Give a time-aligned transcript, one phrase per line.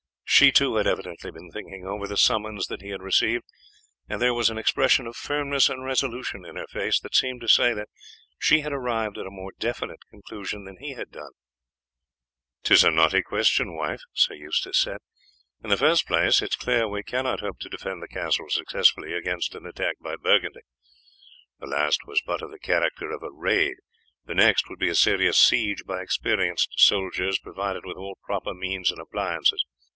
[0.25, 3.43] She, too, had evidently been thinking over the summons that he had received,
[4.09, 7.47] and there was an expression of firmness and resolution in her face that seemed to
[7.47, 7.89] say that
[8.39, 11.33] she had arrived at a more definite conclusion than he had done.
[12.63, 14.97] "'Tis a knotty question, wife," Sir Eustace said.
[15.63, 19.13] "In the first place, it is clear we cannot hope to defend the castle successfully
[19.13, 20.61] against an attack by Burgundy.
[21.59, 23.75] The last was but of the character of a raid,
[24.25, 28.89] the next would be a serious siege by experienced soldiers provided with all proper means
[28.89, 29.63] and appliances.